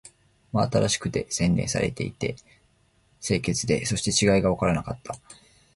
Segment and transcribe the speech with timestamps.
[0.51, 2.35] 真新しくて、洗練されていて、
[3.21, 5.13] 清潔で、そして違いがわからなかった